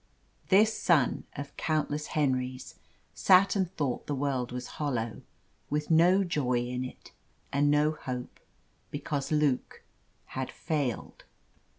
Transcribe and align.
This 0.49 0.75
son 0.75 1.25
of 1.35 1.55
countless 1.57 2.07
Henrys 2.17 2.73
sat 3.13 3.55
and 3.55 3.71
thought 3.71 4.07
the 4.07 4.15
world 4.15 4.51
was 4.51 4.65
hollow, 4.81 5.21
with 5.69 5.91
no 5.91 6.23
joy 6.23 6.57
in 6.57 6.83
it, 6.83 7.11
and 7.53 7.69
no 7.69 7.91
hope, 7.91 8.39
because 8.89 9.31
Luke 9.31 9.83
had 10.29 10.49
failed. 10.49 11.25